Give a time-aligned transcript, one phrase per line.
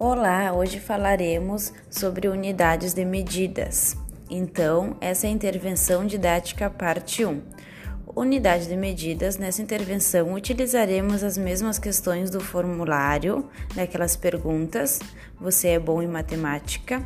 [0.00, 3.96] Olá, hoje falaremos sobre unidades de medidas.
[4.30, 7.42] Então, essa é a intervenção didática parte 1.
[8.14, 15.00] Unidade de medidas, nessa intervenção utilizaremos as mesmas questões do formulário, daquelas perguntas.
[15.40, 17.04] Você é bom em matemática?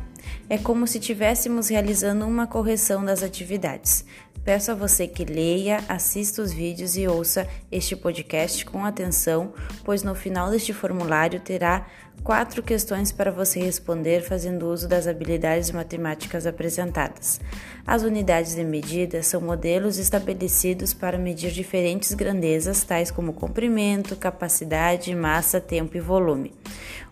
[0.49, 4.05] É como se estivéssemos realizando uma correção das atividades.
[4.43, 9.53] Peço a você que leia, assista os vídeos e ouça este podcast com atenção,
[9.85, 11.87] pois no final deste formulário terá
[12.23, 17.39] quatro questões para você responder fazendo uso das habilidades matemáticas apresentadas.
[17.87, 25.15] As unidades de medida são modelos estabelecidos para medir diferentes grandezas, tais como comprimento, capacidade,
[25.15, 26.53] massa, tempo e volume.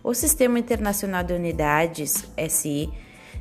[0.04, 2.90] O Sistema Internacional de Unidades, SI,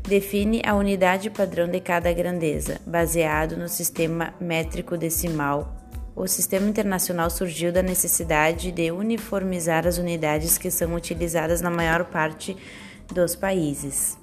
[0.03, 5.75] define a unidade padrão de cada grandeza, baseado no sistema métrico decimal.
[6.15, 12.05] O sistema internacional surgiu da necessidade de uniformizar as unidades que são utilizadas na maior
[12.05, 12.55] parte
[13.11, 14.15] dos países.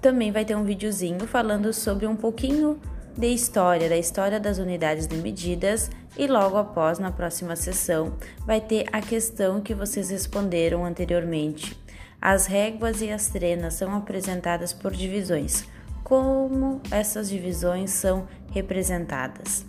[0.00, 2.80] Também vai ter um videozinho falando sobre um pouquinho
[3.16, 8.14] de história, da história das unidades de medidas e logo após, na próxima sessão,
[8.46, 11.78] vai ter a questão que vocês responderam anteriormente
[12.20, 15.64] as réguas e as trenas são apresentadas por divisões.
[16.04, 19.64] Como essas divisões são representadas?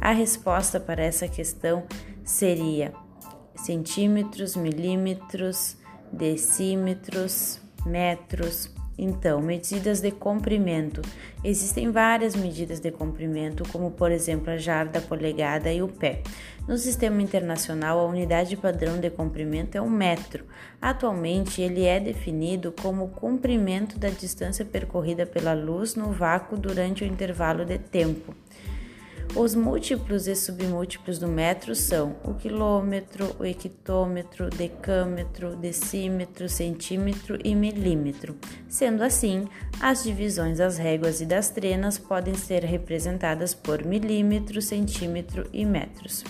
[0.00, 1.84] A resposta para essa questão
[2.22, 2.92] seria
[3.56, 5.76] centímetros, milímetros,
[6.12, 11.02] decímetros, metros, então, medidas de comprimento.
[11.42, 16.22] Existem várias medidas de comprimento, como por exemplo a jarda, a polegada e o pé.
[16.66, 20.44] No sistema internacional, a unidade padrão de comprimento é o metro.
[20.80, 27.04] Atualmente, ele é definido como o comprimento da distância percorrida pela luz no vácuo durante
[27.04, 28.34] o intervalo de tempo.
[29.36, 37.52] Os múltiplos e submúltiplos do metro são o quilômetro, o hectômetro, decâmetro, decímetro, centímetro e
[37.52, 38.36] milímetro.
[38.68, 39.48] Sendo assim,
[39.80, 46.22] as divisões das réguas e das trenas podem ser representadas por milímetro, centímetro e metros.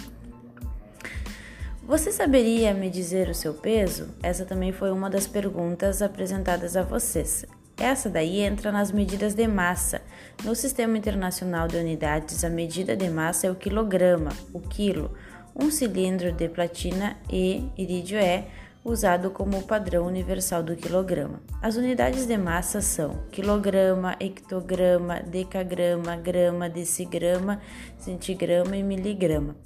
[1.86, 4.08] Você saberia me dizer o seu peso?
[4.22, 7.44] Essa também foi uma das perguntas apresentadas a vocês.
[7.76, 10.00] Essa daí entra nas medidas de massa.
[10.44, 15.12] No Sistema Internacional de Unidades, a medida de massa é o quilograma, o quilo.
[15.56, 18.46] Um cilindro de platina e irídio é
[18.84, 21.40] usado como padrão universal do quilograma.
[21.62, 27.60] As unidades de massa são quilograma, hectograma, decagrama, grama, decigrama,
[27.96, 29.56] centigrama e miligrama.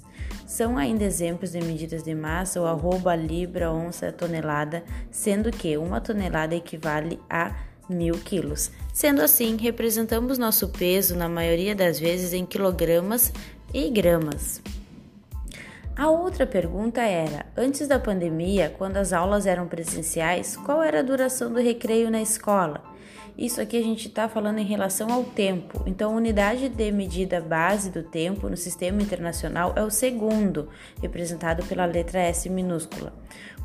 [0.47, 6.01] São ainda exemplos de medidas de massa o arroba, libra, onça, tonelada, sendo que uma
[6.01, 7.53] tonelada equivale a
[7.89, 8.71] mil quilos.
[8.93, 13.33] Sendo assim, representamos nosso peso, na maioria das vezes, em quilogramas
[13.73, 14.61] e gramas.
[15.99, 21.03] A outra pergunta era: antes da pandemia, quando as aulas eram presenciais, qual era a
[21.03, 22.81] duração do recreio na escola?
[23.37, 25.83] Isso aqui a gente está falando em relação ao tempo.
[25.85, 30.69] Então, a unidade de medida base do tempo no sistema internacional é o segundo,
[31.01, 33.13] representado pela letra S minúscula.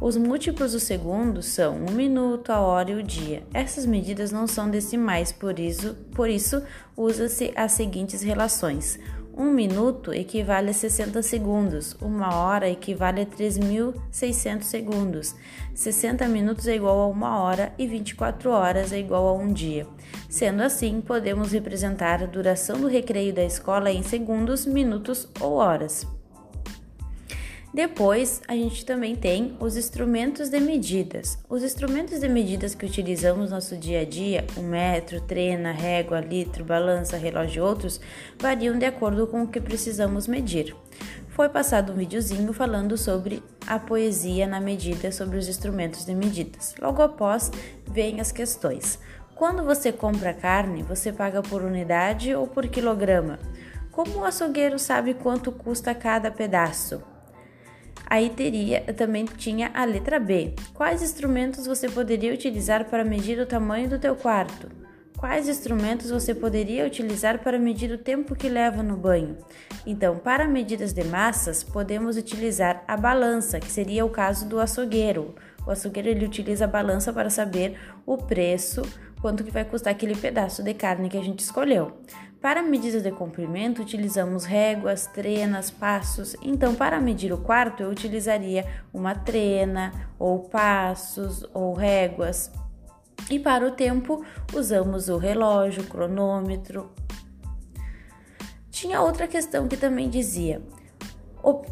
[0.01, 3.45] Os múltiplos do segundo são o minuto, a hora e o dia.
[3.55, 6.65] Essas medidas não são decimais, por isso, por isso
[6.97, 8.99] usa-se as seguintes relações.
[9.37, 15.35] Um minuto equivale a 60 segundos, uma hora equivale a 3.600 segundos,
[15.75, 19.89] 60 minutos é igual a uma hora e 24 horas é igual a um dia.
[20.29, 26.07] Sendo assim, podemos representar a duração do recreio da escola em segundos, minutos ou horas.
[27.75, 31.37] Depois, a gente também tem os instrumentos de medidas.
[31.49, 36.21] Os instrumentos de medidas que utilizamos no nosso dia a dia, o metro, trena, régua,
[36.21, 38.01] litro, balança, relógio e outros,
[38.39, 40.73] variam de acordo com o que precisamos medir.
[41.31, 46.77] Foi passado um videozinho falando sobre a poesia na medida sobre os instrumentos de medidas.
[46.81, 47.51] Logo após,
[47.91, 49.01] vêm as questões.
[49.35, 53.41] Quando você compra carne, você paga por unidade ou por quilograma?
[53.91, 57.03] Como o açougueiro sabe quanto custa cada pedaço?
[58.07, 60.55] Aí teria, também tinha a letra B.
[60.73, 64.69] Quais instrumentos você poderia utilizar para medir o tamanho do teu quarto?
[65.17, 69.39] Quais instrumentos você poderia utilizar para medir o tempo que leva no banho?
[69.87, 75.35] Então, para medidas de massas, podemos utilizar a balança, que seria o caso do açougueiro.
[75.67, 78.83] O açougueiro ele utiliza a balança para saber o preço,
[79.21, 81.93] quanto que vai custar aquele pedaço de carne que a gente escolheu.
[82.45, 86.37] Para medidas de comprimento, utilizamos réguas, trenas, passos.
[86.43, 92.53] Então, para medir o quarto, eu utilizaria uma trena, ou passos, ou réguas.
[93.31, 96.93] E para o tempo, usamos o relógio, o cronômetro.
[98.71, 100.61] Tinha outra questão que também dizia:
[101.45, 101.65] O, uh,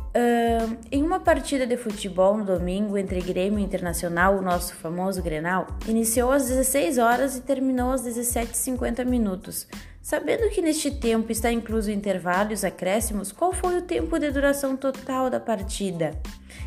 [0.90, 5.66] em uma partida de futebol no domingo entre Grêmio e Internacional, o nosso famoso Grenal,
[5.88, 9.66] iniciou às 16 horas e terminou às 17h50 minutos.
[10.02, 14.18] Sabendo que neste tempo está incluso o intervalo e os acréscimos, qual foi o tempo
[14.18, 16.20] de duração total da partida?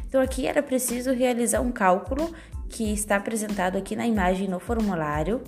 [0.07, 2.33] Então aqui era preciso realizar um cálculo
[2.69, 5.43] que está apresentado aqui na imagem no formulário,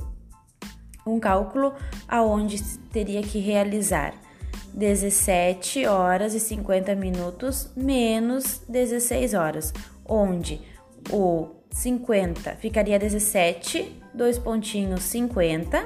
[1.07, 1.73] um cálculo
[2.07, 2.61] aonde
[2.91, 4.13] teria que realizar
[4.77, 9.73] 17 horas e 50 minutos menos 16 horas,
[10.05, 10.61] onde
[11.11, 15.83] o 50 ficaria 17, dois pontinhos 50,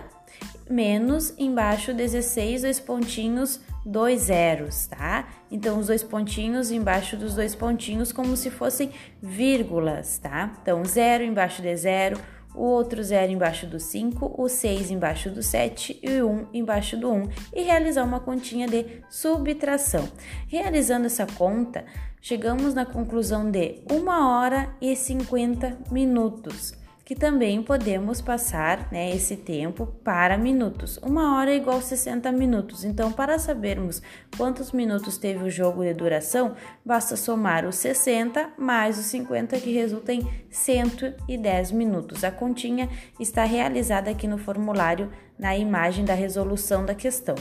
[0.69, 5.27] menos embaixo 16, dois pontinhos dois zeros, tá?
[5.49, 8.91] Então, os dois pontinhos embaixo dos dois pontinhos como se fossem
[9.21, 10.53] vírgulas, tá?
[10.61, 12.19] Então, zero embaixo de zero,
[12.53, 16.97] o outro zero embaixo do 5, o 6 embaixo do 7 e o 1 embaixo
[16.97, 20.07] do 1 e realizar uma continha de subtração.
[20.47, 21.85] Realizando essa conta,
[22.21, 29.35] chegamos na conclusão de 1 hora e 50 minutos que também podemos passar né, esse
[29.35, 30.97] tempo para minutos.
[30.97, 32.83] Uma hora é igual a 60 minutos.
[32.83, 34.01] Então, para sabermos
[34.37, 36.55] quantos minutos teve o jogo de duração,
[36.85, 42.23] basta somar os 60 mais os 50, que resulta em 110 minutos.
[42.23, 42.89] A continha
[43.19, 47.35] está realizada aqui no formulário, na imagem da resolução da questão.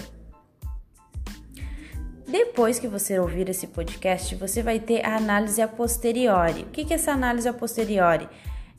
[2.27, 6.63] Depois que você ouvir esse podcast, você vai ter a análise a posteriori.
[6.63, 8.29] O que é essa análise a posteriori?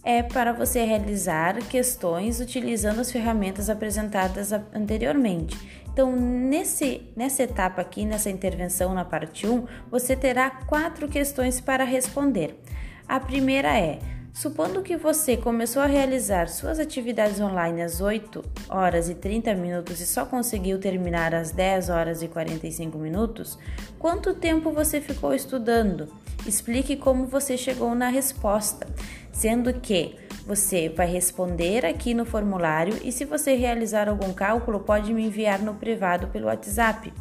[0.03, 5.57] É para você realizar questões utilizando as ferramentas apresentadas anteriormente.
[5.93, 11.83] Então, nesse, nessa etapa aqui, nessa intervenção na parte 1, você terá quatro questões para
[11.83, 12.59] responder.
[13.07, 13.99] A primeira é:
[14.33, 19.99] Supondo que você começou a realizar suas atividades online às 8 horas e 30 minutos
[19.99, 23.59] e só conseguiu terminar às 10 horas e 45 minutos,
[23.99, 26.07] quanto tempo você ficou estudando?
[26.47, 28.87] Explique como você chegou na resposta,
[29.31, 35.13] sendo que você vai responder aqui no formulário e se você realizar algum cálculo, pode
[35.13, 37.13] me enviar no privado pelo WhatsApp.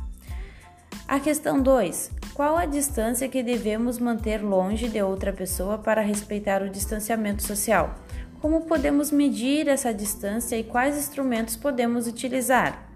[1.07, 2.11] A questão 2.
[2.35, 7.95] Qual a distância que devemos manter longe de outra pessoa para respeitar o distanciamento social?
[8.41, 12.91] Como podemos medir essa distância e quais instrumentos podemos utilizar?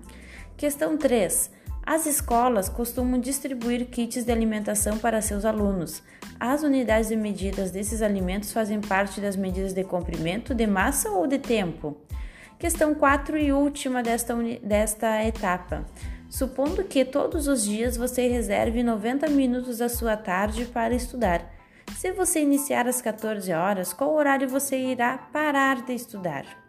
[0.57, 1.51] Questão 3.
[1.87, 6.03] As escolas costumam distribuir kits de alimentação para seus alunos.
[6.41, 11.27] As unidades de medidas desses alimentos fazem parte das medidas de comprimento, de massa ou
[11.27, 11.95] de tempo?
[12.59, 15.85] Questão 4 e última desta, desta etapa.
[16.31, 21.53] Supondo que todos os dias você reserve 90 minutos da sua tarde para estudar.
[21.99, 26.64] Se você iniciar às 14 horas, qual horário você irá parar de estudar?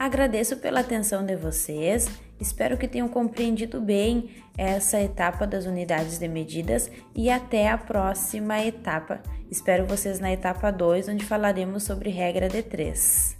[0.00, 2.08] Agradeço pela atenção de vocês,
[2.40, 8.64] espero que tenham compreendido bem essa etapa das unidades de medidas e até a próxima
[8.64, 9.20] etapa.
[9.50, 13.39] Espero vocês na etapa 2, onde falaremos sobre regra de 3.